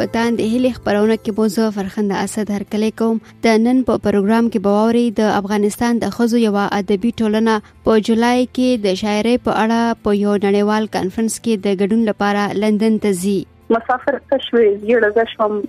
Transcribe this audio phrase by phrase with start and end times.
[0.00, 4.00] په تان د هلي خبرونه کې مو زه فرخنده اسد هرکلی کوم د نن په
[4.06, 7.56] پروګرام کې بووري د افغانستان د خزو یو ادبي ټولنه
[7.88, 12.46] په جولای کې د شاعرۍ په اړه په یو نړیوال کانفرنس کې د ګډون لپاره
[12.62, 13.36] لندن ته ځي
[13.78, 15.60] مسافر تشوي یړه زشم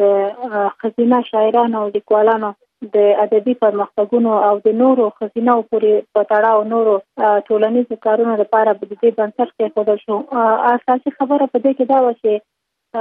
[0.00, 2.52] د خزینه شاعرانو او لیکوالانو
[2.94, 6.92] د ادبي پرمختګونو او د نورو خزینه او پورې په تړاو نورو
[7.48, 10.16] ټولنیزو کارونو لپاره د دې بنسټ کې خدای شو
[10.74, 12.32] اساسي خبره په دې کې دا و چې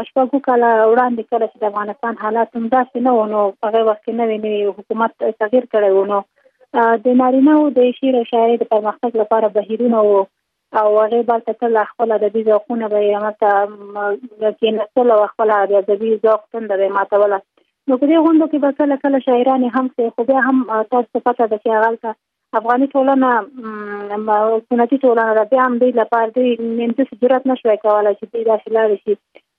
[0.07, 0.61] شپږو کال
[0.91, 4.37] وړاندې کله چې د افغانستان حالات هم داسې نه و نو هغه وخت کې نوې
[4.43, 5.11] نوې حکومت
[5.43, 6.19] تغییر کړی و نو
[7.05, 10.17] د نارینه او د شعر او شاعرۍ د پرمختګ لپاره بهیرونه و
[10.81, 15.09] او هغه بل ته تل خپل د دې ځوقونه به یې ماته کې نه تل
[15.35, 17.55] خپل د دې ځوق تند به ماته ولاست
[17.89, 20.57] نو په دې غونډو کې به کله کله شاعران هم څه خو بیا هم
[20.93, 22.15] تاسو پته ده چې هغه
[22.59, 23.29] افغاني ټولنه
[24.69, 28.99] سنتي ټولنه د بیا هم دې لپاره دې نمته ضرورت نشوي کولای چې دې داخله
[29.03, 29.15] شي